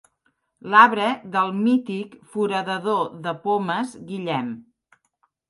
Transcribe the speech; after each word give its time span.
L'arbre 0.73 1.09
del 1.35 1.53
mític 1.57 2.15
foradador 2.33 3.05
de 3.27 3.35
pomes 3.45 3.95
Guillem. 4.11 4.51